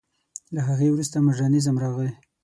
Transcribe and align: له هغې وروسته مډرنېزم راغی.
له 0.53 0.61
هغې 0.67 0.87
وروسته 0.91 1.15
مډرنېزم 1.25 1.75
راغی. 1.83 2.09